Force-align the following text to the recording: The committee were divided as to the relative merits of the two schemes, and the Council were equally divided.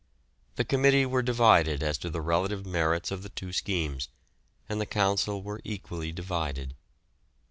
The 0.55 0.65
committee 0.65 1.05
were 1.05 1.21
divided 1.21 1.83
as 1.83 1.95
to 1.99 2.09
the 2.09 2.21
relative 2.21 2.65
merits 2.65 3.11
of 3.11 3.21
the 3.21 3.29
two 3.29 3.53
schemes, 3.53 4.07
and 4.67 4.81
the 4.81 4.87
Council 4.87 5.43
were 5.43 5.61
equally 5.63 6.11
divided. 6.11 6.73